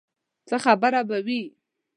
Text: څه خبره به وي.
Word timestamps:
څه 0.47 0.55
خبره 0.63 1.01
به 1.09 1.17
وي. 1.25 1.41